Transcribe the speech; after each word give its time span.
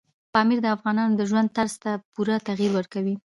پامیر 0.33 0.59
د 0.63 0.67
افغانانو 0.75 1.13
د 1.17 1.21
ژوند 1.29 1.53
طرز 1.57 1.73
ته 1.83 1.91
پوره 2.13 2.35
تغیر 2.47 2.71
ورکوي. 2.75 3.15